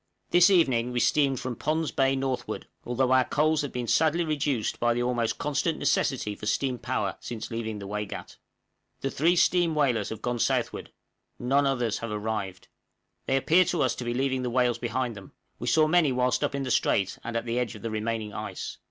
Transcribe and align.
This 0.31 0.49
evening 0.49 0.91
we 0.93 0.99
steamed 0.99 1.39
from 1.39 1.55
Pond's 1.55 1.91
Bay 1.91 2.15
northward, 2.15 2.65
although 2.85 3.11
our 3.11 3.23
coals 3.23 3.61
have 3.61 3.71
been 3.71 3.85
sadly 3.85 4.25
reduced 4.25 4.79
by 4.79 4.95
the 4.95 5.03
almost 5.03 5.37
constant 5.37 5.77
necessity 5.77 6.33
for 6.33 6.47
steam 6.47 6.79
power 6.79 7.17
since 7.19 7.51
leaving 7.51 7.77
the 7.77 7.85
Waigat. 7.85 8.37
The 9.01 9.11
three 9.11 9.35
steam 9.35 9.75
whalers 9.75 10.09
have 10.09 10.23
gone 10.23 10.39
southward; 10.39 10.91
none 11.37 11.67
others 11.67 11.99
have 11.99 12.09
arrived. 12.09 12.67
They 13.27 13.37
appear 13.37 13.63
to 13.65 13.83
us 13.83 13.93
to 13.93 14.03
be 14.03 14.15
leaving 14.15 14.41
the 14.41 14.49
whales 14.49 14.79
behind 14.79 15.15
them; 15.15 15.33
we 15.59 15.67
saw 15.67 15.87
many 15.87 16.11
whilst 16.11 16.43
up 16.43 16.53
the 16.53 16.71
strait, 16.71 17.19
and 17.23 17.37
at 17.37 17.45
the 17.45 17.59
edge 17.59 17.75
of 17.75 17.83
the 17.83 17.91
remaining 17.91 18.33
ice. 18.33 18.79